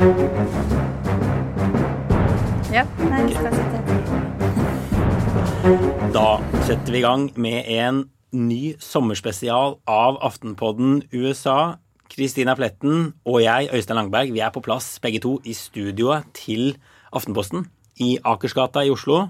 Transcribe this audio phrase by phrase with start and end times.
[0.00, 0.06] Ja,
[3.04, 3.80] nei, vi skal sette
[6.14, 11.76] Da setter vi i gang med en ny sommerspesial av Aftenpodden USA.
[12.08, 16.80] Kristina Pletten og jeg, Øystein Langberg, vi er på plass begge to i studioet til
[17.12, 17.68] Aftenposten
[18.00, 19.28] i Akersgata i Oslo.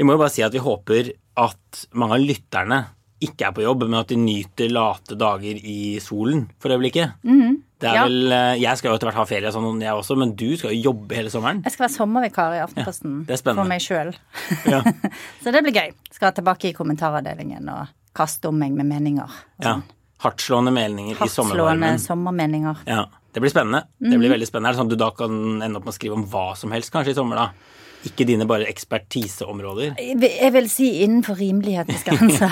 [0.00, 1.12] Vi må jo bare si at vi håper
[1.44, 2.86] at mange av lytterne
[3.20, 7.20] ikke er på jobb, men at de nyter late dager i solen for øyeblikket.
[7.20, 8.04] Mm er Ja.
[8.04, 10.74] vel, eh, jeg skal jo etter hvert ha ferie, sånn jeg også, men du skal
[10.74, 11.62] jo jobbe hele sommeren.
[11.64, 14.12] Jeg skal være sommervikar i Aftenposten er for meg sjøl.
[14.68, 14.82] Ja.
[15.42, 15.94] Så det blir gøy.
[16.12, 19.30] Skal tilbake i kommentaravdelingen og kaste om meg med meninger.
[19.62, 19.78] Ja.
[19.78, 19.82] sånn.
[20.20, 21.98] Hardtslående meninger i Hardtslående sommervarmen.
[22.02, 22.82] sommermeninger.
[22.90, 23.84] Ja, Det blir spennende.
[24.02, 24.68] Det blir veldig spennende.
[24.68, 26.72] Er det sånn at du da kan ende opp med å skrive om hva som
[26.74, 27.52] helst kanskje i sommer, da?
[28.08, 29.96] Ikke dine bare ekspertiseområder.
[30.00, 32.50] Jeg vil- si innenfor rimelighetens grenser.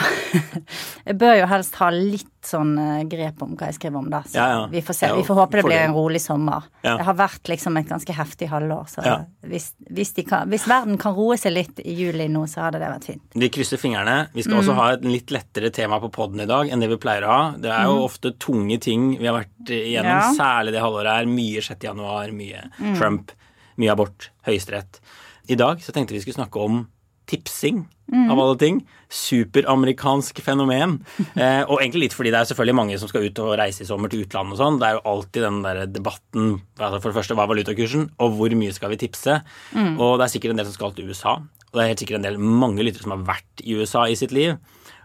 [1.09, 4.21] jeg bør jo helst ha litt sånn eh, grep om hva jeg skriver om, da.
[4.29, 4.67] Så Ja, ja.
[4.73, 5.11] vi får se.
[5.17, 6.67] Vi får håpe det blir en rolig sommer.
[6.85, 6.97] Ja.
[7.01, 9.05] Det har vært liksom et ganske heftig halvår, så
[9.49, 12.91] hvis, hvis, kan, hvis verden kan roe seg litt i juli nå, så hadde det
[12.93, 13.25] vært fint.
[13.35, 14.19] Vi krysser fingrene.
[14.37, 17.01] Vi skal også ha et litt lettere tema på poden i dag enn det vi
[17.01, 17.43] pleier å ha.
[17.57, 20.33] Det er jo ofte tunge ting vi har vært igjennom, Ja.
[20.37, 21.27] særlig det halvåret her.
[21.27, 21.85] Mye 6.
[21.89, 23.33] januar, mye Trump,
[23.79, 25.01] mye abort, høyesterett.
[25.49, 26.87] I dag så tenkte vi skulle snakke om
[27.29, 28.79] tipsing, av alle ting.
[29.13, 30.99] Superamerikansk fenomen.
[31.39, 33.87] Eh, og egentlig litt fordi det er selvfølgelig mange som skal ut og reise i
[33.87, 34.79] sommer til utlandet og sånn.
[34.81, 36.49] Det er jo alltid den der debatten
[36.81, 39.37] altså For det første, hva er valutakursen, og hvor mye skal vi tipse?
[39.77, 41.37] Og det er sikkert en del som skal til USA.
[41.69, 44.17] Og det er helt sikkert en del mange lyttere som har vært i USA i
[44.19, 44.57] sitt liv,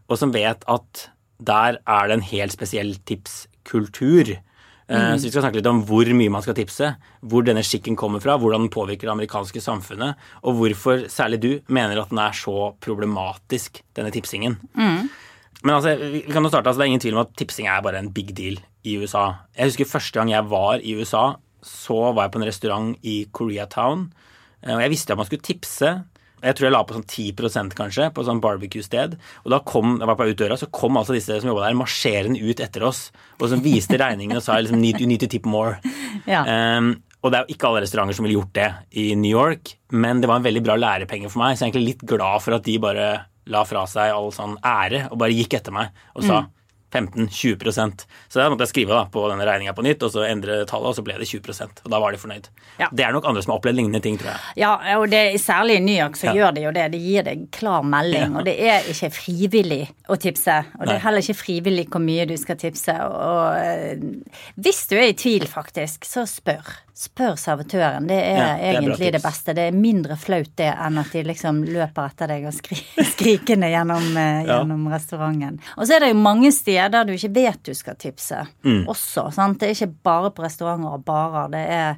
[0.08, 1.06] og som vet at
[1.44, 4.34] der er det en helt spesiell tipskultur.
[4.94, 7.96] Eh, Så vi skal snakke litt om hvor mye man skal tipse, hvor denne skikken
[7.98, 12.20] kommer fra, hvordan den påvirker det amerikanske samfunnet, og hvorfor særlig du mener at den
[12.22, 14.58] er så problematisk, denne tipsingen.
[15.64, 17.82] Men altså, vi kan jo starte, altså, det er ingen tvil om at tipsing er
[17.82, 19.34] bare en big deal i USA.
[19.58, 23.26] Jeg husker første gang jeg var i USA, så var jeg på en restaurant i
[23.32, 24.12] Koreatown.
[24.62, 26.04] eh, Og jeg visste at man skulle tipse.
[26.44, 29.16] Jeg tror jeg la på sånn 10% kanskje, på sånn barbecue-sted.
[29.46, 32.44] Og da kom jeg var på utdøra, så kom altså disse som jobba der, marsjerende
[32.44, 33.08] ut etter oss.
[33.40, 35.80] Og som viste regningen og sa liksom need, you need to tip more.
[36.30, 36.44] Ja.
[36.46, 36.94] Um,
[37.24, 38.68] og det er jo ikke alle restauranter som ville gjort det
[39.00, 41.72] i New York, men det var en veldig bra lærepenge for meg, så jeg er
[41.72, 43.08] egentlig litt glad for at de bare
[43.52, 46.44] la fra seg all sånn ære og bare gikk etter meg og sa
[46.94, 50.62] 15-20% Så da måtte jeg skrive da på denne regninga på nytt, og så endre
[50.70, 52.50] tallet, og så ble det 20% Og da var de fornøyd.
[52.80, 52.88] Ja.
[52.94, 54.40] Det er nok andre som har opplevd lignende ting, tror jeg.
[54.64, 56.34] Ja, og det, særlig i New York så Ja.
[56.40, 56.86] gjør de jo det.
[56.94, 58.38] De gir deg klar melding, Ja.
[58.40, 60.60] og det er ikke frivillig å tipse.
[60.80, 60.96] Og det Nei.
[60.96, 62.94] er heller ikke frivillig hvor mye du skal tipse.
[62.94, 64.04] Og og
[64.62, 66.64] hvis du er i tvil, faktisk, så spør.
[66.94, 68.06] Spør servitøren.
[68.08, 69.54] Det er, Ja, det er egentlig det beste.
[69.58, 72.78] Det er mindre flaut det enn at de liksom løper etter deg og skri
[73.14, 75.60] skrikende gjennom, eh, gjennom restauranten.
[75.78, 76.52] Og så er det jo mange
[76.84, 78.86] steder du ikke vet du skal tipse Mm.
[78.88, 79.32] også.
[79.34, 79.60] Sant?
[79.60, 81.50] Det er ikke bare på restauranter og barer.
[81.52, 81.96] Det er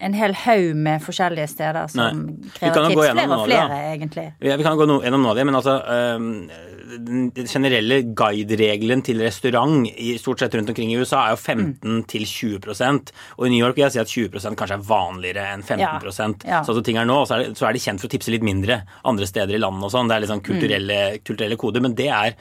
[0.00, 2.50] en hel haug med forskjellige steder som Nei.
[2.54, 3.14] Krever kan jo gå tips.
[3.18, 4.26] Flere og flere, flere, egentlig.
[4.46, 6.50] Ja, vi kan gå gjennom noe av det, men altså øhm,
[6.88, 12.04] Den generelle guideregelen til restaurant i stort sett rundt omkring i USA er jo 15
[12.08, 15.62] til 20% og i New York vil jeg si at 20 kanskje er vanligere enn
[15.66, 15.98] 15 Ja.
[16.46, 16.62] Ja.
[16.64, 18.30] Så som ting er nå, så er, det, så er de kjent for å tipse
[18.30, 20.08] litt mindre andre steder i landet og sånn.
[20.08, 22.38] Det er litt sånn kulturelle, kulturelle koder, men det er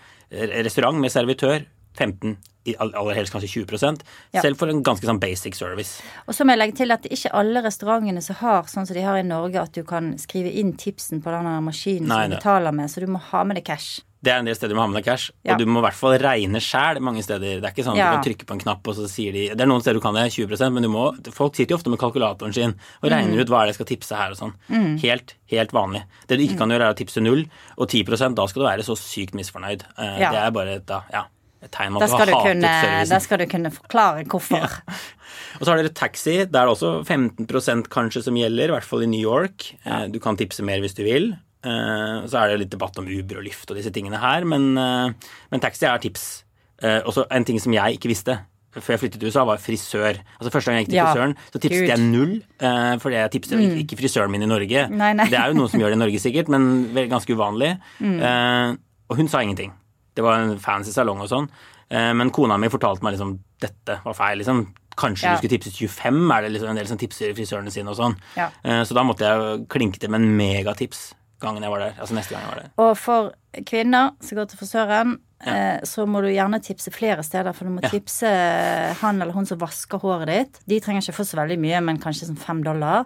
[0.64, 1.66] restaurant med servitør
[1.97, 2.38] 15
[2.75, 4.02] aller helst kanskje 20
[4.34, 4.41] Ja.
[4.41, 6.02] selv for en ganske sånn basic service.
[6.28, 9.02] Og så må jeg legge til at ikke alle restaurantene som har sånn som de
[9.06, 12.35] har i Norge, at du kan skrive inn tipsen på den maskinen Nei, som du
[12.35, 14.02] betaler med, så du må ha med deg cash.
[14.22, 15.53] Det er en del steder du må ha med deg cash, Ja.
[15.53, 17.62] og du må i hvert fall regne sjæl mange steder.
[17.62, 18.09] Det er ikke sånn at Ja.
[18.12, 20.02] du kan trykke på en knapp, og så sier de Det er noen steder du
[20.02, 23.31] kan det, 20% men du må Folk sitter jo ofte med kalkulatoren sin og regner
[23.38, 23.40] Mm.
[23.40, 25.00] ut hva er det jeg skal tipse her og sånn.
[25.00, 26.03] Helt, helt vanlig.
[26.28, 27.46] Det du ikke kan gjøre, er å tipse null,
[27.78, 29.84] og 10% da skal du være så sykt misfornøyd.
[29.97, 30.18] Eh.
[30.18, 31.24] Det er bare da, ja,
[31.72, 32.72] tegn Da skal kunne,
[33.09, 34.68] da skal du kunne forklare hvorfor.
[35.57, 36.38] Og så har dere taxi.
[36.45, 39.72] Det er også 15% kanskje som gjelder, i hvert fall i New York.
[39.85, 41.31] Eh, Du kan tipse mer hvis du vil.
[41.66, 44.78] Eh, Så er det litt debatt om Uber og Lyft og disse tingene her, men,
[44.78, 45.09] eh,
[45.51, 46.44] men taxi er tips.
[46.84, 48.38] Og så en ting som jeg ikke visste
[48.78, 50.19] før jeg flyttet til USA, var frisør.
[50.38, 51.90] Altså Første gang jeg gikk til Ja, frisøren, så tipset Gud.
[51.90, 52.34] jeg null.
[52.61, 54.84] Uh, Fordi jeg tipset ikke- ikke frisøren min i Norge.
[54.91, 55.26] Nei, nei.
[55.26, 57.79] Det er jo noen som gjør det i Norge sikkert, men ganske uvanlig.
[57.99, 58.76] Eh,
[59.09, 59.72] Og hun sa ingenting.
[60.17, 61.47] Det var en fancy salong og sånn.
[61.90, 64.41] Eh, Men kona mi fortalte meg liksom dette var feil.
[64.41, 64.66] liksom
[64.97, 65.35] Kanskje Ja.
[65.35, 68.16] du skulle tipse 25, er det liksom en del som tipser frisørene sine og sånn.
[68.35, 68.49] Ja.
[68.66, 71.93] Eh, Så da måtte jeg klinke til med en megatips gangen jeg var der.
[72.02, 72.72] Altså neste gang jeg var der.
[72.81, 73.31] Og for
[73.64, 75.79] kvinner som går til frisøren, ja.
[75.85, 78.25] så må du gjerne tipse flere steder, for du må tipse
[79.02, 80.59] han eller hun som vasker håret ditt.
[80.67, 83.05] De trenger ikke få så veldig mye, men kanskje sånn fem dollar.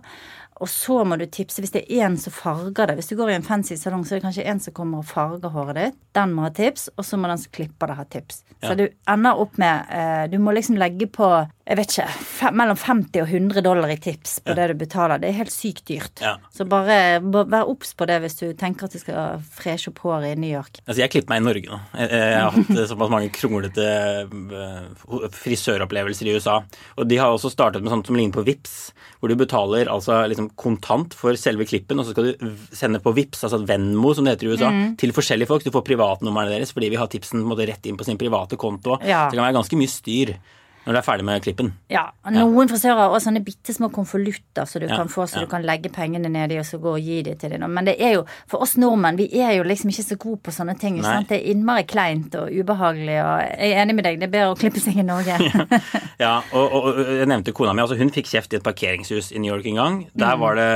[0.62, 2.98] Og så må du tipse hvis det er en som farger det.
[3.00, 5.10] Hvis du går i en fancy salong, så er det kanskje en som kommer og
[5.10, 5.98] farger håret ditt.
[6.16, 8.44] Den må ha tips, og så må den som klipper det, ha tips.
[8.60, 8.70] Ja.
[8.70, 11.32] Så du ender opp med eh, Du må liksom legge på
[11.72, 15.22] jeg vet ikke, fem, mellom 50 og 100 dollar i tips på det du betaler.
[15.22, 16.20] Det er helt sykt dyrt.
[16.20, 16.34] Ja.
[16.52, 20.02] Så bare bare vær obs på det hvis du tenker at du skal freshe opp
[20.04, 20.82] håret i New York.
[20.84, 21.80] Altså, jeg klipper meg i Norge nå.
[21.96, 23.88] Jeg, jeg har hatt eh, såpass mange kronglete
[24.28, 26.58] eh, frisøropplevelser i USA.
[27.00, 28.76] Og de har også startet med sånt som ligner på VIPS,
[29.22, 33.14] hvor du betaler altså liksom kontant for selve klippen, og så skal du sende på
[33.16, 34.98] VIPS, altså Venmo som det heter i USA, Mm.
[34.98, 35.64] til forskjellige folk.
[35.64, 38.98] Du får privatnumrene deres fordi vi har tipsen måte, rett inn på sin private konto.
[39.02, 39.28] Ja.
[39.28, 40.36] Så det kan være ganske mye styr
[40.86, 41.68] når du er ferdig med klippen.
[41.94, 45.28] Ja, og Noen frisører har også sånne bitte små konvolutter så du Ja, kan få,
[45.30, 45.46] så ja.
[45.46, 47.66] du kan legge pengene nedi og så gå og gi dem til dem.
[47.70, 50.54] Men det er jo, for oss nordmenn, vi er jo liksom ikke så gode på
[50.56, 50.98] sånne ting.
[51.30, 54.56] Det er innmari kleint og ubehagelig, og jeg er enig med deg, det er bedre
[54.56, 55.38] å klippe seg i Norge.
[56.22, 57.82] Ja, og, og, og jeg nevnte kona mi.
[57.82, 59.96] altså Hun fikk kjeft i et parkeringshus i New York en gang.
[60.22, 60.68] Der var det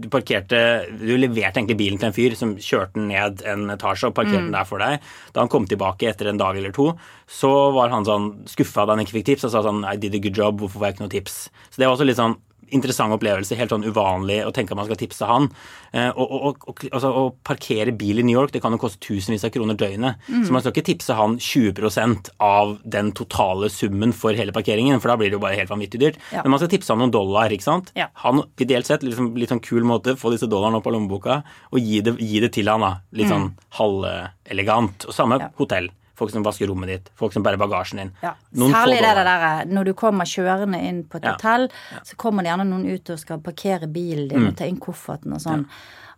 [0.00, 0.60] Du parkerte
[0.96, 4.46] Du leverte egentlig bilen til en fyr som kjørte den ned en etasje og parkerte
[4.46, 5.04] den der for deg.
[5.34, 6.94] Da han kom tilbake etter en dag eller to,
[7.26, 10.14] så var han sånn skuffa da han ikke fikk tips og sa sånn I did
[10.14, 11.38] a good job, hvorfor får jeg ikke noe tips?
[11.70, 12.36] Så det var også litt sånn
[12.74, 15.46] interessant opplevelse, helt sånn uvanlig å tenke at man skal tipse han.
[15.92, 18.98] Eh, og, og, og, altså, å parkere bil i New York det kan jo koste
[19.04, 20.24] tusenvis av kroner døgnet.
[20.26, 25.12] Så man skal ikke tipse han 20 av den totale summen for hele parkeringen, for
[25.12, 26.18] da blir det jo bare helt vanvittig dyrt.
[26.32, 26.42] Ja.
[26.42, 27.92] Men man skal tipse han noen dollar, ikke sant.
[27.98, 28.08] Ja.
[28.24, 31.78] Han, ideelt sett, liksom, litt sånn kul måte, få disse dollarene opp av lommeboka og
[31.78, 32.94] gi det, gi det til han da.
[33.14, 35.06] Litt sånn halvelegant.
[35.08, 35.50] Og samme Ja.
[35.60, 35.90] hotell.
[36.14, 38.12] Folk som vasker rommet ditt, folk som bærer bagasjen din.
[38.22, 38.34] Ja.
[38.54, 41.32] Særlig det der når du kommer kjørende inn på et Ja.
[41.32, 41.68] hotell,
[42.04, 44.48] så kommer det gjerne noen ut og skal parkere bilen din Mm.
[44.48, 45.66] og ta inn kofferten og sånn.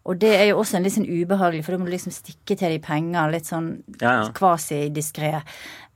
[0.07, 2.57] Og det er jo også en litt sånn ubehagelig, for da må du liksom stikke
[2.57, 4.29] til de penger litt sånn Ja, ja.
[4.31, 5.43] kvasi-diskré.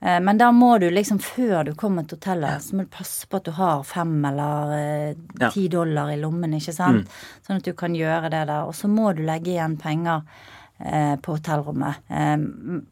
[0.01, 3.25] Eh, Men da må du liksom, før du kommer til hotellet, så må du passe
[3.27, 5.47] på at du har fem eller eh, Ja.
[5.47, 5.53] Mm.
[5.53, 7.07] ti dollar i lommen, ikke sant?
[7.47, 8.65] Sånn at du kan gjøre det der.
[8.65, 10.23] Og så må du legge igjen penger
[11.21, 11.99] på hotellrommet.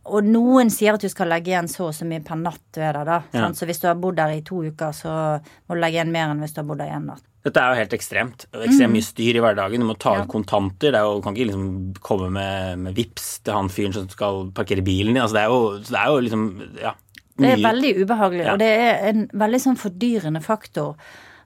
[0.10, 3.00] Og noen sier at du skal legge igjen så og så mye per natt der,
[3.08, 3.22] da.
[3.34, 3.50] Ja.
[3.58, 6.30] Så hvis du har bodd der i to uker, så må du legge igjen mer
[6.34, 7.24] enn hvis du har bodd der i en natt.
[7.48, 8.46] Dette er jo helt ekstremt.
[8.52, 9.80] Ekstremt mye styr i hverdagen.
[9.80, 10.30] Du må ta ut Ja.
[10.30, 10.92] kontanter.
[10.92, 11.70] Det er jo, du kan ikke liksom
[12.04, 15.24] komme med, med vips til han fyren som skal parkere bilen din.
[15.24, 16.44] Altså, det, er jo, det er jo liksom
[16.84, 16.94] Ja.
[17.40, 18.52] Det er veldig ubehagelig, Ja.
[18.52, 20.98] og det er en veldig sånn fordyrende faktor.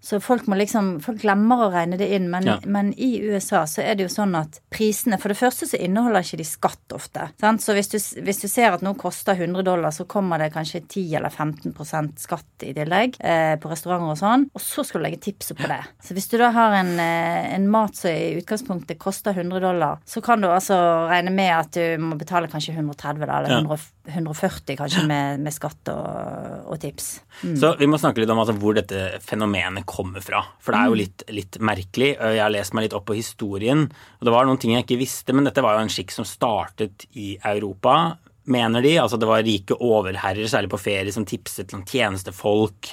[0.03, 2.57] Så folk må liksom Folk glemmer å regne det inn, men, Ja.
[2.67, 6.19] men i USA så er det jo sånn at prisene For det første så inneholder
[6.25, 7.29] ikke de skatt ofte.
[7.39, 7.61] Sant?
[7.63, 10.81] Så hvis du, hvis du ser at noe koster 100 dollar, så kommer det kanskje
[10.91, 14.45] 10 eller 15% skatt i tillegg eh, på restauranter og sånn.
[14.53, 15.79] Og så skal du legge tipset på det.
[16.03, 19.99] Så hvis du da har en, eh, en mat som i utgangspunktet koster 100 dollar,
[20.05, 20.75] så kan du altså
[21.09, 23.61] regne med at du må betale kanskje 130 da, eller Ja.
[23.63, 23.79] 100,
[24.09, 27.21] 140 kanskje med, med skatt og, og tips.
[27.55, 30.41] Så vi må snakke litt om altså, hvor dette fenomenet kommer fra.
[30.59, 30.91] For det er Mm.
[30.91, 32.09] jo litt, litt merkelig.
[32.17, 33.85] Jeg har lest meg litt opp på historien,
[34.19, 36.25] og det var noen ting jeg ikke visste, men dette var jo en skikk som
[36.25, 38.17] startet i Europa.
[38.45, 38.97] Mener de.
[38.99, 42.89] altså Det var rike overherrer, særlig på ferie, som tipset noen tjenestefolk,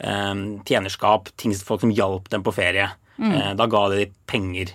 [0.00, 0.34] eh,
[0.64, 1.28] tjenerskap,
[1.64, 2.90] folk som hjalp dem på ferie.
[3.16, 3.56] Mm.
[3.56, 4.72] da ga de penger.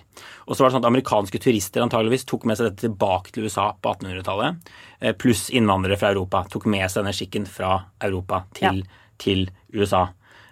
[0.48, 3.44] Og så var det sånn at Amerikanske turister antageligvis tok med seg dette tilbake til
[3.44, 4.56] USA på 1800-tallet.
[5.02, 8.80] Eh, pluss innvandrere fra Europa tok med seg denne skikken fra Europa til,
[9.18, 10.06] til USA.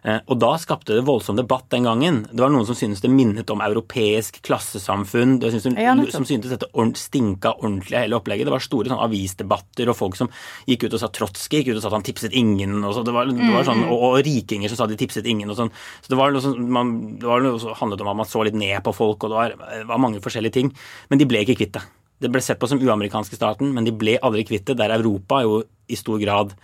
[0.04, 2.22] Eh, Og da skapte det voldsom debatt den gangen.
[2.30, 5.38] Det var noen som syntes det minnet om europeisk klassesamfunn.
[5.40, 6.68] Det syntes, Ja, som syntes dette
[6.98, 8.46] stinka ordentlig av hele opplegget.
[8.46, 10.30] Det var store sånn avisdebatter og folk som
[10.66, 12.84] gikk ut og sa Trotskij gikk ut og sa at han tipset ingen.
[12.84, 15.50] Og, så, det var, det var sånn, og, og rikinger som sa de tipset ingen.
[15.50, 15.72] og sånn.
[16.02, 18.44] Så det var noe som man, det var noe som handlet om at man så
[18.46, 20.72] litt ned på folk, og det var, var mange forskjellige ting.
[21.10, 21.82] Men de ble ikke kvitt det.
[22.19, 24.78] Det ble sett på som uamerikanske staten, men de ble aldri kvitt det.
[24.81, 26.55] Der Europa jo i stor grad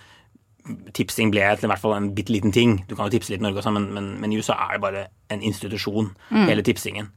[0.97, 2.79] tipsing ble til i hvert fall en bitte liten ting.
[2.89, 4.85] Du kan jo tipse litt i Norge også, men, men, men i USA er det
[4.85, 5.03] bare
[5.33, 6.11] en institusjon,
[6.49, 7.11] hele tipsingen.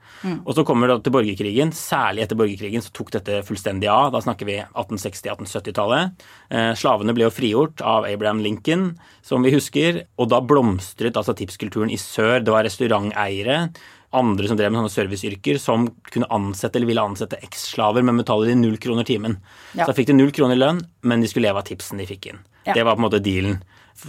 [0.47, 1.71] Og så kommer det til borgerkrigen.
[1.75, 4.09] Særlig etter borgerkrigen så tok dette fullstendig av.
[4.15, 6.25] Da snakker vi 1860-1870-tallet.
[6.51, 8.89] Eh, slavene ble jo frigjort av Abraham Lincoln,
[9.25, 10.05] som vi husker.
[10.17, 12.39] Og da blomstret altså tipskulturen i sør.
[12.43, 13.67] Det var restauranteiere.
[14.15, 18.47] Andre som drev med sånne serviceyrker, som kunne ansette eller ville ansette eksslaver, men betalte
[18.47, 19.35] de null kroner timen.
[19.73, 19.83] Ja.
[19.83, 22.07] Så da fikk de null kroner i lønn, men de skulle leve av tipsen de
[22.07, 22.39] fikk inn.
[22.63, 22.75] Ja.
[22.77, 23.59] Det var på en måte dealen.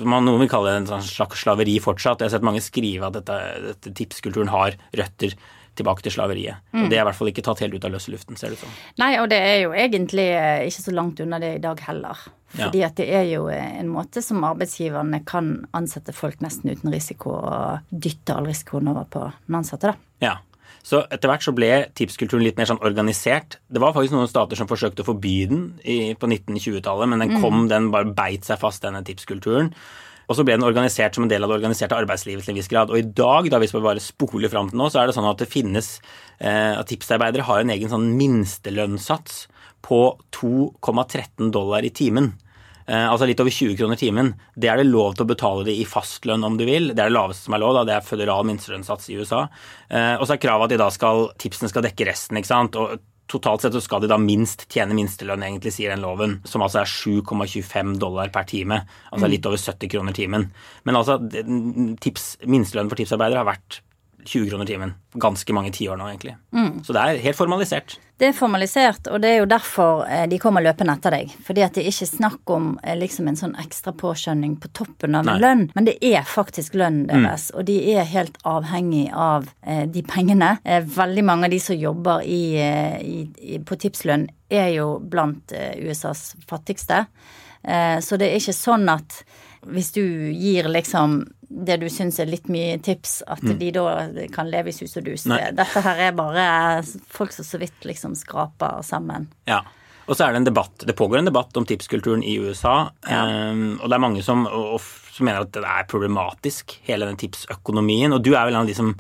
[0.05, 2.21] Man, noen vil kalle det en sånn slags slaveri fortsatt.
[2.21, 5.35] Jeg har sett mange skrive at dette, dette tipskulturen har røtter
[5.79, 6.63] tilbake til slaveriet.
[6.75, 6.85] Mm.
[6.85, 8.59] Og det er i hvert fall ikke tatt helt ut av løse luften, ser det
[8.59, 8.75] ut som.
[9.01, 12.27] Nei, og det er jo egentlig eh, ikke så langt unna det i dag heller.
[12.55, 16.93] Fordi at det er jo eh, en måte som arbeidsgiverne kan ansette folk nesten uten
[16.95, 19.99] risiko, og dytte all risikoen over på den ansatte, da.
[20.25, 20.37] Ja.
[20.89, 23.59] Så etter hvert så ble tipskulturen litt mer sånn organisert.
[23.69, 27.43] Det var faktisk noen stater som forsøkte å forby den i, på 1920-tallet, men den
[27.43, 29.75] kom, den bare beit seg fast, denne tipskulturen.
[30.29, 32.71] Og så ble den organisert som en del av det organiserte arbeidslivet til en viss
[32.73, 32.93] grad.
[32.93, 35.29] Og i dag, da hvis vi bare spoler fram til nå, så er det sånn
[35.29, 35.95] at det finnes
[36.37, 39.47] eh, at tipsarbeidere har en egen sånn minstelønnssats
[39.85, 40.03] på
[40.35, 42.33] 2,13 dollar i timen.
[42.87, 45.77] eh, altså litt over 20 kroner timen, det er det lov til å betale det
[45.77, 46.95] i fastlønn om du vil.
[46.95, 47.85] Det er det laveste som er lov, da.
[47.85, 49.45] det er føderal minstelønnssats i USA.
[49.91, 52.81] Eh, og så er kravet at de da skal, tipsene skal dekke resten, ikke sant.
[52.81, 56.63] Og Totalt sett så skal de da minst tjene minstelønn, egentlig, sier den loven, som
[56.65, 58.81] altså er 7,25 dollar per time.
[59.13, 60.47] Altså litt over 70 kroner timen.
[60.89, 61.19] Men altså,
[62.01, 63.83] tips, minstelønnen for tipsarbeidere har vært
[64.25, 64.95] 20 kroner timen.
[65.13, 66.37] Ganske mange tiår nå, egentlig.
[66.53, 66.85] Mm.
[66.85, 67.99] Så det er helt formalisert.
[68.19, 71.31] Det er formalisert, og det er jo derfor eh, de kommer løpende etter deg.
[71.47, 75.15] Fordi at det er ikke snakk om eh, liksom en sånn ekstra påskjønning på toppen
[75.15, 77.13] av en lønn, men det er faktisk lønnen mm.
[77.15, 77.59] deres, mm.
[77.61, 80.57] og de er helt avhengig av eh, de pengene.
[80.99, 87.05] Veldig mange av de som jobber i, i, på tipslønn, er jo blant USAs fattigste.
[88.01, 89.19] Så det er ikke sånn at
[89.69, 93.55] hvis du gir liksom det du syns er litt mye tips, at mm.
[93.61, 93.85] de da
[94.35, 95.25] kan leve i sus og dus.
[95.31, 95.41] Nei.
[95.57, 96.45] Dette her er bare
[97.13, 99.31] folk som så vidt liksom skraper sammen.
[99.49, 99.63] Ja.
[100.09, 100.85] Og så er det en debatt.
[100.89, 102.89] Det pågår en debatt om tipskulturen i USA.
[103.09, 103.25] Ja.
[103.53, 104.81] Um, og det er mange som, og,
[105.13, 108.17] som, mener at det er problematisk, hele den tipsøkonomien.
[108.17, 108.95] Og du er vel en av de som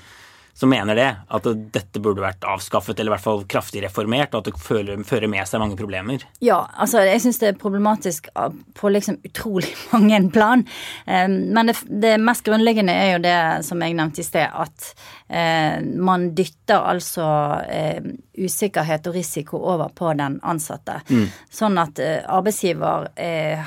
[0.59, 1.17] som mener det.
[1.31, 5.05] At dette burde vært avskaffet, eller i hvert fall kraftig reformert, og at det fører,
[5.07, 6.25] fører med seg mange problemer.
[6.43, 8.27] Ja, altså jeg syns det er problematisk
[8.75, 10.67] på liksom utrolig mange plan.
[11.07, 13.37] Men det, det, mest grunnleggende er jo det
[13.69, 14.91] som jeg nevnte i sted, at
[15.31, 17.31] eh, man dytter altså
[17.71, 18.03] eh,
[18.39, 20.99] usikkerhet og risiko over på den ansatte.
[21.07, 21.27] Mm.
[21.55, 23.13] Sånn at eh, arbeidsgiver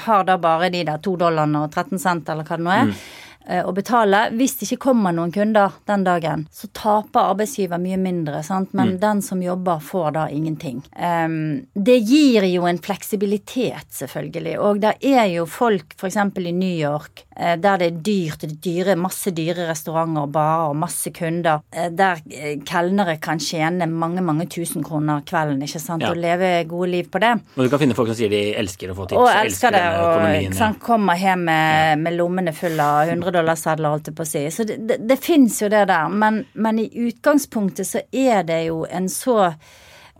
[0.04, 2.90] har da bare de der to dollarene og 13 cent, eller hva det nå er.
[2.92, 3.30] Mm
[3.66, 4.28] å betale.
[4.38, 8.74] Hvis det ikke kommer noen kunder den dagen, så taper arbeidsgiver mye mindre, sant?
[8.78, 9.00] men mm.
[9.02, 10.82] den som jobber, får da ingenting.
[10.96, 14.56] Um, det gir jo en fleksibilitet, selvfølgelig.
[14.62, 16.20] Og det er jo folk, f.eks.
[16.22, 20.34] i New York, uh, der det er dyrt, det er dyre, masse dyre restauranter og
[20.36, 22.22] barer og masse kunder, uh, der
[22.68, 26.14] kelnere kan tjene mange, mange tusen kroner kvelden, ikke sant, ja.
[26.14, 27.34] og leve gode liv på det.
[27.58, 29.78] Og du kan finne folk som sier de elsker å få tips, og elsker, elsker
[29.78, 30.72] det, og ja.
[30.84, 34.44] kommer hjem med, med lommene fulle av 100 hundredollarsedler, holdt jeg på å si.
[34.52, 36.10] Så det, det, det fins jo det der.
[36.12, 39.54] Men, men, i utgangspunktet så er det jo en så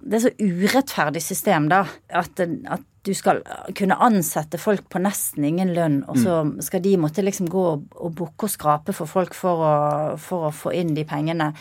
[0.02, 1.84] Det er så urettferdig system, da.
[2.10, 3.42] At, at du skal
[3.78, 6.52] kunne ansette folk på nesten ingen lønn, og så mm.
[6.66, 9.74] skal de måtte liksom gå og, og bukke og skrape for folk for å,
[10.22, 11.52] for å, få inn de pengene.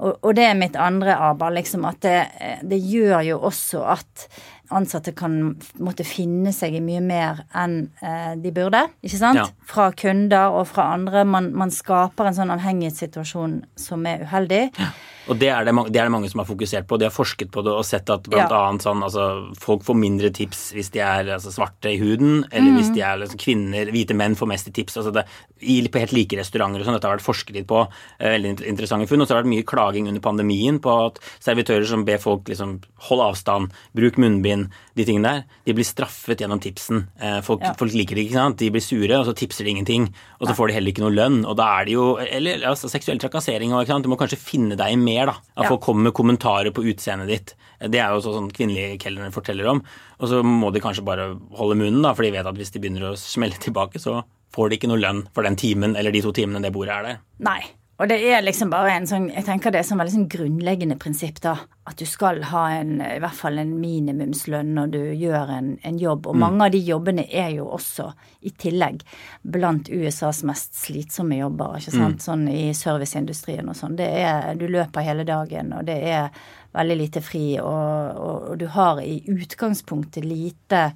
[0.00, 2.16] Og, og det er mitt andre aber, liksom at det,
[2.64, 4.28] det gjør jo også at
[4.74, 8.86] ansatte kan måtte finne seg i mye mer enn eh, de burde.
[9.02, 9.42] ikke sant?
[9.42, 9.48] Ja.
[9.68, 11.26] Fra kunder og fra andre.
[11.28, 14.64] Man, man skaper en sånn avhengighetssituasjon som er uheldig.
[14.78, 14.94] Ja.
[15.26, 16.98] Og det er det, det er det, mange som har fokusert på.
[17.00, 18.60] De har forsket på det og sett at blant ja.
[18.68, 19.26] annet sånn, altså,
[19.58, 22.78] folk får mindre tips hvis de er altså, svarte i huden, eller mm.
[22.78, 25.00] hvis de er liksom, kvinner, hvite menn får mest i tips.
[25.00, 25.26] altså det,
[25.60, 26.98] i, På helt like restauranter og sånn.
[26.98, 27.82] Dette har vært forsket litt på.
[28.20, 29.24] Eh, veldig interessante funn.
[29.24, 32.46] Og så har det vært mye klaging under pandemien på at servitører som ber folk
[32.50, 34.55] liksom hold avstand, bruk munnbind,
[34.96, 37.04] de tingene der, de blir straffet gjennom tipsen.
[37.20, 37.74] Eh, folk, ja.
[37.78, 38.60] folk, liker det ikke, sant.
[38.62, 40.08] De blir sure, og så tipser de ingenting.
[40.40, 41.42] Og så får de heller ikke noe lønn.
[41.44, 44.96] Og da er det jo Eller altså, seksuell trakassering og Du må kanskje finne deg
[45.00, 45.32] mer mer.
[45.32, 45.70] da, At ja.
[45.70, 47.54] folk kommer med kommentarer på utseendet ditt.
[47.80, 49.82] Det er jo sånn kvinnelige kelnere forteller om.
[50.20, 52.82] Og så må de kanskje bare holde munnen, da, for de vet at hvis de
[52.82, 54.22] begynner å smelle tilbake, så
[54.54, 57.10] får de ikke noe lønn for den timen eller de to timene det bordet er
[57.10, 57.20] der.
[57.44, 57.60] Nei.
[57.96, 60.98] Og det er liksom bare en sånn Jeg tenker det er sånn veldig sånn grunnleggende
[61.00, 61.56] prinsipp, da.
[61.86, 66.00] At du skal ha en, i hvert fall en minimumslønn når du gjør en, en
[66.00, 66.26] jobb.
[66.26, 66.42] Og mm.
[66.42, 68.08] mange av de jobbene er jo også,
[68.46, 69.04] i tillegg,
[69.42, 71.78] blant USAs mest slitsomme jobber.
[71.78, 72.18] ikke sant?
[72.18, 72.24] Mm.
[72.26, 73.98] Sånn i serviceindustrien og sånn.
[73.98, 76.30] Det er Du løper hele dagen, og det er
[76.76, 80.90] veldig lite fri, og, og, og du har i utgangspunktet lite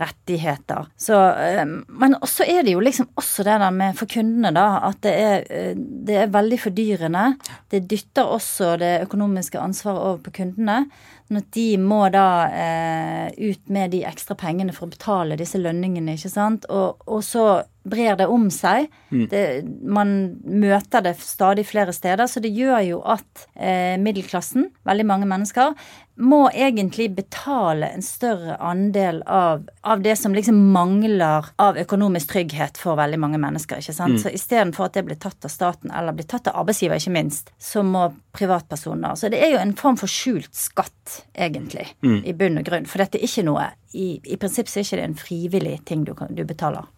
[0.00, 0.86] rettigheter.
[0.96, 4.66] Så, eh, men også er det jo liksom også det der med for kundene, da,
[4.88, 7.24] at det er, eh, det er veldig fordyrende.
[7.70, 10.86] Det dytter også det økonomiske ansvaret over på kundene.
[11.30, 15.60] Sånn at de må da eh, ut med de ekstra pengene for å betale disse
[15.62, 16.66] lønningene, ikke sant.
[16.66, 17.44] Og, og så
[17.86, 18.88] brer det om seg.
[19.14, 19.24] Mm.
[19.30, 19.42] Det,
[19.86, 20.10] man
[20.42, 25.78] møter det stadig flere steder, så det gjør jo at eh, middelklassen, veldig mange mennesker,
[26.20, 32.76] må egentlig betale en større andel av, av, det som liksom mangler av økonomisk trygghet
[32.80, 33.80] for veldig mange mennesker.
[33.80, 34.18] ikke sant?
[34.18, 34.22] Mm.
[34.26, 37.54] Så istedenfor at det blir tatt av staten, eller blir tatt av arbeidsgiver, ikke minst,
[37.58, 42.22] så må privatpersoner Så det er jo en form for skjult skatt, egentlig, mm.
[42.24, 42.88] i bunn og grunn.
[42.90, 46.14] For dette er ikke noe I, i så er ikke det en frivillig ting du,
[46.14, 46.88] du betaler.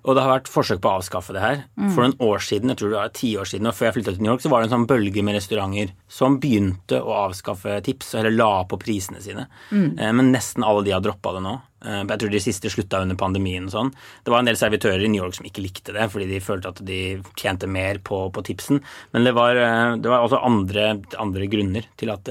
[0.00, 1.62] Og det har vært forsøk på å avskaffe det her.
[1.76, 1.88] Mm.
[1.92, 4.14] For noen år siden, jeg tror det var ti år siden, og før jeg flytta
[4.14, 7.80] til New York, så var det en sånn bølge med restauranter som begynte å avskaffe
[7.84, 9.44] tips, eller la på prisene sine.
[9.68, 9.90] Mm.
[9.98, 11.52] Eh, men nesten alle de har droppa det nå.
[11.84, 13.92] Eh, jeg tror de siste slutta under pandemien og sånn.
[14.24, 16.72] Det var en del servitører i New York som ikke likte det, fordi de følte
[16.72, 17.02] at de
[17.40, 18.80] tjente mer på, på tipsen.
[19.12, 22.28] Men det var, eh, det var også andre, andre, grunner til at,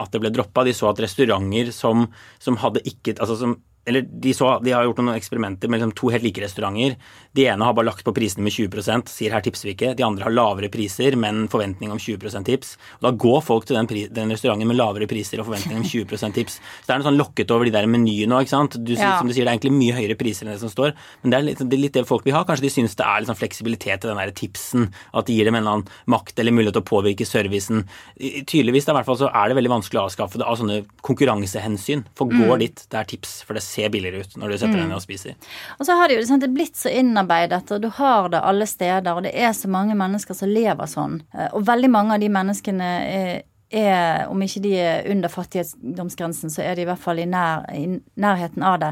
[0.00, 0.64] at det ble droppa.
[0.66, 2.08] De så at restauranter som,
[2.42, 5.94] som hadde ikke Altså som eller de, så, de har gjort noen eksperimenter med liksom
[5.98, 6.96] to helt like restauranter.
[7.34, 9.94] De ene har bare lagt på prisene med 20 sier her tipser vi ikke.
[9.98, 12.76] De andre har lavere priser, men forventning om 20% tips.
[13.00, 16.34] Og da går folk til den, den restauranten med lavere priser og forventning om 20%
[16.38, 16.58] tips.
[16.60, 18.78] Så det er noe sånn lokket over de der menyene òg, ikke sant.
[18.84, 19.18] Du, Ja.
[19.18, 21.36] Som du sier, det er egentlig mye høyere priser enn det som står, men det
[21.38, 22.44] er litt det, er litt det folk vil ha.
[22.48, 25.44] Kanskje de syns det er litt sånn fleksibilitet i den der tipsen, at det gir
[25.50, 27.84] dem en eller annen makt eller mulighet til å påvirke servicen.
[28.16, 30.84] I- Tydeligvis i hvert fall så er det veldig vanskelig å avskaffe det av sånne
[31.28, 32.04] konkurransehensyn.
[32.16, 34.88] For går dit, det er tips, for det ser billigere ut når du setter deg
[34.88, 35.38] ned og spiser.
[35.78, 38.66] Og så har det jo det er blitt så innarbeidet, og du har det alle
[38.70, 41.20] steder, og det er så mange mennesker som lever sånn.
[41.34, 43.42] Eh, Og veldig mange av de menneskene er,
[43.74, 47.64] er om ikke de er under fattigdomsgrensen, så er de i hvert fall i, nær,
[47.74, 47.86] i
[48.20, 48.90] nærheten av det.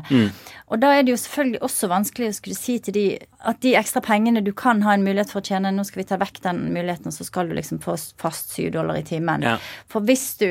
[0.73, 3.05] Og da er det jo selvfølgelig også vanskelig å skulle si til de
[3.47, 6.09] at de ekstra pengene du kan ha en mulighet for å tjene, nå skal vi
[6.09, 9.47] ta vekk den muligheten, så skal du liksom få fast syv dollar i timen.
[9.47, 9.59] Ja.
[9.91, 10.49] For hvis du,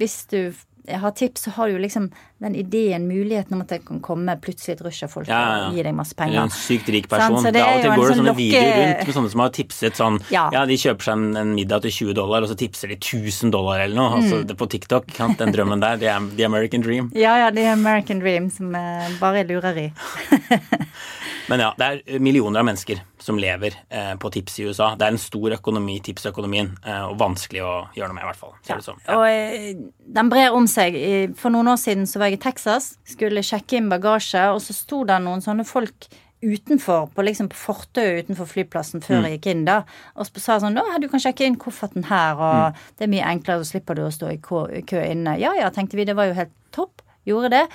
[0.00, 0.40] hvis du
[0.88, 2.10] har tips, så har du jo liksom
[2.40, 5.56] den ideen, muligheten om at det kan komme plutselig et rush av folk Ja, ja,
[5.58, 5.66] ja.
[5.68, 6.42] og gi deg masse Eller penger.
[6.42, 7.34] en sykt rik person.
[7.36, 7.44] person.
[7.44, 9.50] så Det det er går det sånn sånne lokke- videoer rundt med sånne som har
[9.50, 10.48] tipset sånn Ja.
[10.52, 13.50] Ja, de kjøper seg en, en middag til 20 dollar, og så tipser de 1000
[13.52, 14.10] dollar eller noe.
[14.10, 14.22] Mm.
[14.22, 15.06] Altså, det på TikTok.
[15.36, 15.96] Den drømmen der.
[15.96, 17.10] Det er the American dream.
[17.14, 19.92] Ja, ja, er American Dream som eh, bare er lureri.
[21.50, 24.92] Men ja, det er millioner av mennesker som lever eh, på tips i USA.
[24.98, 28.40] Det er en stor økonomi, tipsøkonomien, eh, og vanskelig å gjøre noe med, i hvert
[28.40, 28.54] fall.
[28.68, 29.00] Det som.
[29.04, 29.18] Ja.
[29.18, 29.74] Og eh,
[30.20, 30.96] den brer om seg.
[31.40, 34.76] For noen år siden så var jeg i Texas, skulle sjekke inn bagasje, og så
[34.76, 36.08] sto det noen sånne folk
[36.40, 39.82] utenfor, på liksom på fortauet utenfor flyplassen før jeg gikk inn, da,
[40.16, 43.28] og så sa sånn 'Å, du kan sjekke inn kofferten her, og det er mye
[43.28, 45.36] enklere, så slipper du å stå i kø, kø inne'.
[45.38, 47.02] Ja ja, tenkte vi, det var jo helt topp.
[47.28, 47.66] Gjorde det.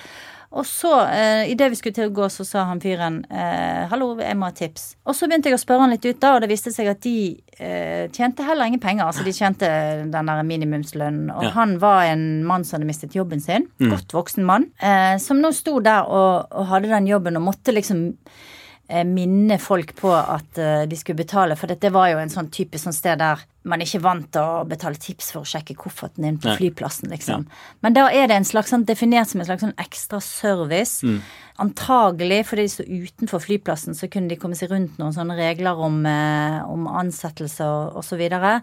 [0.56, 4.16] Og så, eh, idet vi skulle til å gå, så sa han fyren eh, 'hallo,
[4.22, 4.96] jeg må ha tips'.
[5.06, 7.02] Og så begynte jeg å spørre han litt ut, da, og det viste seg at
[7.04, 9.04] de eh, tjente heller ingen penger.
[9.06, 11.30] Altså de tjente den der minimumslønnen.
[11.36, 11.50] Og Ja.
[11.50, 13.68] han var en mann som hadde mistet jobben sin.
[13.80, 14.72] Godt voksen mann.
[14.82, 18.16] Eh, som nå sto der og, og hadde den jobben og måtte liksom
[18.88, 21.58] minne folk på at eh, de skulle betale.
[21.58, 24.66] For dette var jo en sånn typisk sånn sted der man ikke vant til å
[24.70, 27.48] betale tips for å sjekke kofferten din på flyplassen, liksom.
[27.82, 31.02] Men da er det en slags sånn definert som en slags sånn ekstra service.
[31.62, 35.82] Antagelig fordi de sto utenfor flyplassen, så kunne de komme seg rundt noen sånne regler
[35.82, 38.60] om, eh, om ansettelse og, og så videre.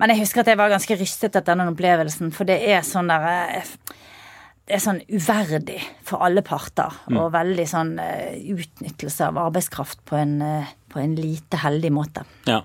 [0.00, 3.12] Men jeg husker at jeg var ganske rystet etter denne opplevelsen, for det er sånn
[3.12, 3.74] der eh,
[4.70, 10.18] det er sånn uverdig for alle parter, og veldig sånn eh, utnyttelse av arbeidskraft på
[10.20, 12.22] en, eh, på en lite heldig måte.
[12.46, 12.62] Ja.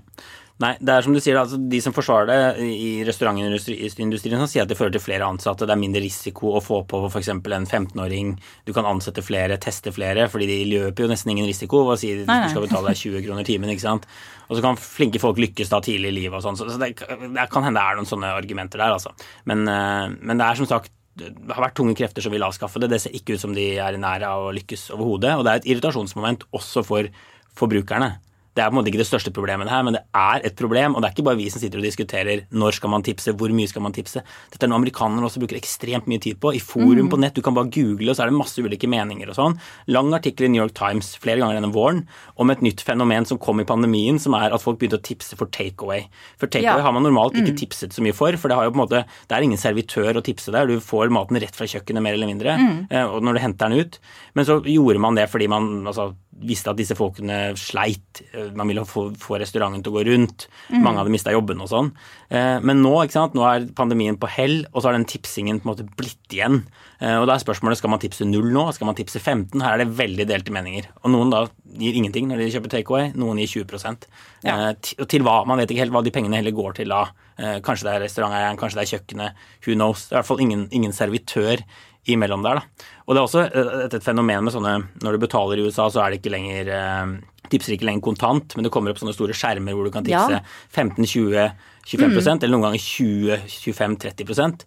[0.62, 4.64] Nei, det er som du sier, altså, de som forsvarer det i restaurantindustrien, som sier
[4.64, 5.68] at det fører til flere ansatte.
[5.68, 7.34] Det er mindre risiko å få på f.eks.
[7.34, 8.32] en 15-åring.
[8.64, 12.24] Du kan ansette flere, teste flere, fordi de løper jo nesten ingen risiko Og sier
[12.24, 13.74] at du skal betale deg 20 kroner timen.
[13.74, 14.08] ikke sant?
[14.48, 16.62] Og så kan flinke folk lykkes da tidlig i livet og sånn.
[16.62, 19.12] Så så det, det kan hende det er noen sånne argumenter der, altså.
[19.50, 22.82] Men, eh, men det er som sagt det har vært tunge krefter som vil avskaffe
[22.84, 22.90] det.
[22.92, 25.38] Det ser ikke ut som de er i nær av å lykkes overhodet.
[25.38, 27.08] Og det er et irritasjonsmoment også for
[27.56, 28.18] forbrukerne.
[28.56, 30.96] Det er på en måte ikke det største problemet her, men det er et problem.
[30.96, 33.52] Og det er ikke bare vi som sitter og diskuterer når skal man tipse, hvor
[33.52, 34.24] mye skal man tipse.
[34.54, 36.54] Dette er noe amerikanerne også bruker ekstremt mye tid på.
[36.56, 39.32] I forum på nett, du kan bare google, og så er det masse ulike meninger
[39.32, 39.58] og sånn.
[39.92, 42.02] Lang artikkel i New York Times flere ganger gjennom våren
[42.40, 45.36] om et nytt fenomen som kom i pandemien, som er at folk begynte å tipse
[45.36, 46.08] for takeaway.
[46.40, 46.88] For takeaway Ja.
[46.88, 49.04] har man normalt ikke tipset så mye for, for det har jo på en måte
[49.28, 50.68] Det er ingen servitør å tipse der.
[50.68, 52.80] Du får maten rett fra kjøkkenet, mer eller mindre, mm.
[53.12, 54.00] og når du henter den ut.
[54.34, 58.22] Men så gjorde man det fordi man altså, visste at disse folkene sleit.
[58.34, 60.48] Eh, Man ville få, få restauranten til å gå rundt.
[60.74, 61.92] Mange hadde mista jobben og sånn.
[62.30, 65.62] Eh, Men nå, ikke sant, nå er pandemien på hell, og så har den tipsingen
[65.62, 66.64] på en måte blitt igjen.
[67.00, 69.62] Eh, Og da er spørsmålet skal man tipse null nå, skal man tipse 15?
[69.62, 70.86] Her er det veldig delte meninger.
[71.04, 71.46] Og noen da
[71.80, 74.08] gir ingenting når de kjøper takeaway, noen gir 20
[74.44, 74.70] Ja.
[74.72, 75.46] Eh, Og til hva?
[75.48, 77.06] Man vet ikke helt hva de pengene heller går til da.
[77.36, 79.34] Kanskje det er restauranteieren, kanskje det er kjøkkenet.
[79.66, 80.08] Who knows?
[80.08, 81.60] Det er i hvert fall ingen, ingen servitør
[82.14, 82.90] imellom der, da.
[83.06, 85.88] Og det er også eh, et, et fenomen med sånne Når du betaler i USA,
[85.92, 87.16] så er det ikke lenger eh,
[87.52, 90.34] Tipser ikke lenger kontant, men det kommer opp sånne store skjermer hvor du kan tipse
[90.34, 90.42] Ja.
[90.74, 92.30] 15-20-25 mm.
[92.34, 94.66] eller noen ganger 20-25-30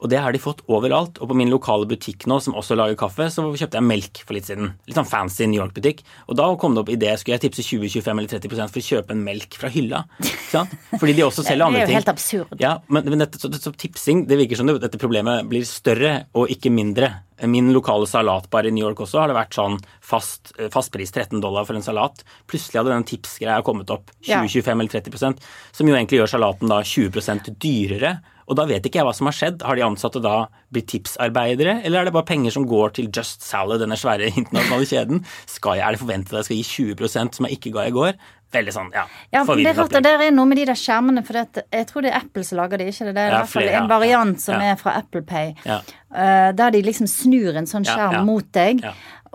[0.00, 1.18] og det har de fått overalt.
[1.20, 4.36] Og på min lokale butikk nå, som også lager kaffe, så kjøpte jeg melk for
[4.36, 4.72] litt siden.
[4.88, 6.02] Litt sånn fancy New York-butikk.
[6.28, 9.16] Og da kom det opp idé skulle jeg tipse 20-25 eller 30 for å kjøpe
[9.16, 10.04] en melk fra hylla.
[10.24, 11.90] Fordi de også selger andre ting.
[11.90, 12.54] Det er jo helt absurd.
[12.62, 16.22] Ja, men, men dette, så, så tipsing, det virker som det, dette problemet blir større
[16.32, 17.12] og ikke mindre.
[17.48, 20.52] Min lokale salatbar i New York også har det vært sånn fast,
[20.92, 22.24] pris, 13 dollar for en salat.
[22.50, 26.82] Plutselig hadde den tipsgreia kommet opp 20-25 eller 30% som jo egentlig gjør salaten da
[26.84, 28.18] 20% dyrere.
[28.50, 29.62] Og da vet ikke jeg hva som har skjedd.
[29.62, 33.46] Har de ansatte da blitt tipsarbeidere, eller er det bare penger som går til Just
[33.46, 35.22] Salad, denne svære internasjonale kjeden?
[35.46, 36.60] Skal jeg, Er det forventet at jeg skal
[36.90, 38.18] gi 20% som jeg ikke ga i går?
[38.50, 39.04] Veldig sånn, ja.
[39.30, 42.02] Ja, det er rart, der er noe med de der skjermene, for det, jeg tror
[42.02, 43.12] det er Apple som lager det, ikke det?
[43.14, 44.72] Det er i hvert fall en variant som ja.
[44.72, 45.76] er fra Apple Pay, Ja.
[46.10, 48.24] eh, der de liksom snur en sånn skjerm ja.
[48.26, 48.82] mot deg,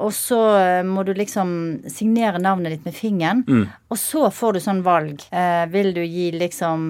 [0.04, 1.54] og så eh, må du liksom
[1.88, 3.64] signere navnet ditt med fingeren, Mm.
[3.88, 5.24] og så får du sånn valg.
[5.32, 6.90] Eh, vil du gi liksom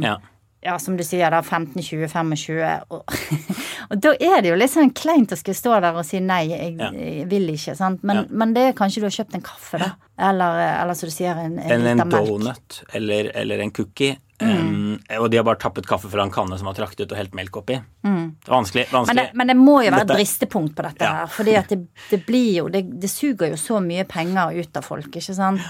[0.65, 0.77] Ja.
[0.81, 3.15] som du sier, da 15, 20, 25 og,
[3.91, 6.41] og da er det jo litt sånn kleint å skulle stå der og si nei,
[6.51, 6.91] jeg, Ja.
[6.91, 8.03] jeg vil ikke, sant.
[8.03, 8.25] Men, Ja.
[8.43, 9.93] men det er kanskje du har kjøpt en kaffe, da.
[10.17, 12.27] Eller, eller som du sier, en, en, En, en liter melk.
[12.29, 14.17] donut eller, eller en cookie.
[14.41, 14.49] Mm.
[14.51, 17.17] Um, og de har bare tappet kaffe fra en kanne som har traktet ut og
[17.21, 17.77] helt melk oppi.
[18.03, 18.15] Er
[18.51, 18.83] vanskelig.
[18.91, 18.91] vanskelig.
[18.91, 19.07] Mm.
[19.07, 21.13] Men det, men det må jo være et bristepunkt på dette Ja.
[21.21, 21.27] her.
[21.31, 21.77] fordi at det,
[22.09, 25.61] det blir jo det, det suger jo så mye penger ut av folk, ikke sant.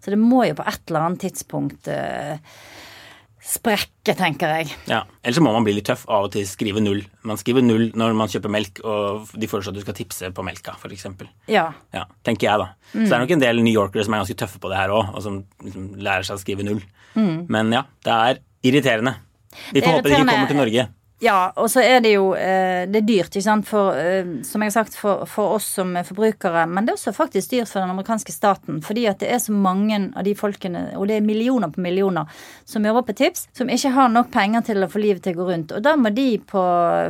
[0.00, 2.38] Så det må jo på et eller annet tidspunkt eh,
[3.44, 4.70] sprekke, tenker jeg.
[4.88, 7.02] Ja, Ellers så må man bli litt tøff av og til skrive null.
[7.28, 10.44] Man skriver null når man kjøper melk, og de foreslår at du skal tipse på
[10.46, 11.06] melka, f.eks.
[11.52, 11.66] Ja.
[11.92, 12.70] Ja, tenker jeg, da.
[12.94, 14.94] Så det er nok en del New Yorkere som er ganske tøffe på det her
[14.96, 16.80] òg, og som liksom lærer seg å skrive null.
[17.14, 19.16] Men ja, det er irriterende.
[19.70, 20.88] Vi får håpe de ikke kommer til Norge.
[21.24, 24.62] Ja, og så er det jo eh, Det er dyrt, ikke sant, for, eh, som
[24.62, 26.66] jeg har sagt, for, for oss som er forbrukere.
[26.68, 28.82] Men det er også faktisk dyrt for den amerikanske staten.
[28.84, 32.28] Fordi at det er så mange av de folkene, og det er millioner på millioner,
[32.68, 35.40] som jobber på tips, som ikke har nok penger til å få livet til å
[35.40, 35.72] gå rundt.
[35.76, 36.64] Og da må de på,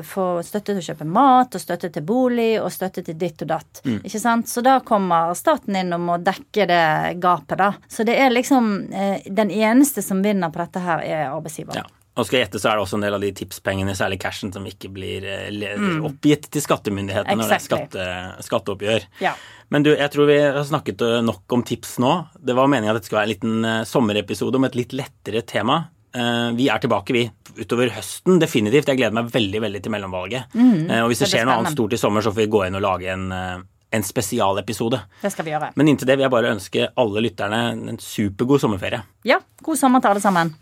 [0.07, 3.51] få støtte til å kjøpe mat, og støtte til bolig, og støtte til ditt og
[3.51, 3.83] datt.
[3.97, 4.51] Ikke sant?
[4.51, 6.87] Så da kommer staten inn og må dekke det
[7.23, 7.73] gapet, da.
[7.91, 11.83] Så det er liksom eh, Den eneste som vinner på dette her, er arbeidsgiver.
[11.83, 12.04] Ja.
[12.15, 14.53] Og skal jeg gjette, så er det også en del av de tipspengene, særlig cashen,
[14.55, 18.05] som ikke blir eh, oppgitt til skattemyndighetene når det er skatte,
[18.47, 19.09] skatteoppgjør.
[19.25, 19.33] Ja.
[19.75, 22.13] Men du, jeg tror vi har snakket eh, nok om tips nå.
[22.39, 25.43] Det var meningen at dette skulle være en liten eh, sommerepisode om et litt lettere
[25.43, 25.83] tema.
[26.15, 27.25] Vi er tilbake, vi,
[27.57, 28.87] utover høsten, definitivt.
[28.87, 30.53] Jeg gleder meg veldig veldig til mellomvalget.
[30.55, 30.85] Mm.
[31.01, 32.79] Og hvis det det skjer noe annet stort i sommer, så får vi gå inn
[32.79, 35.01] og lage en, en spesialepisode.
[35.25, 35.73] Det skal vi gjøre.
[35.75, 39.03] Men inntil det vil jeg bare ønske alle lytterne en supergod sommerferie.
[39.27, 40.55] Ja, god sommer til alle sammen.